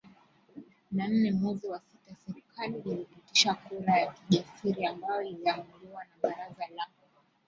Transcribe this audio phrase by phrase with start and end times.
[0.91, 6.87] na nne mwezi wa sitaserikali ilipitisha kura ya kijasiri ambayo iliamuliwa na baraza la